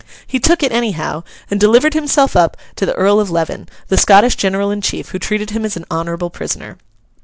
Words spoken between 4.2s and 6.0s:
general in chief, who treated him as an